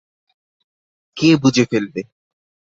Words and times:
কে 1.17 1.29
বুঝে 1.41 1.63
ফেলবে? 1.71 2.01